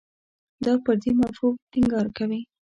[0.65, 2.41] دا پر دې مفهوم ټینګار کوي.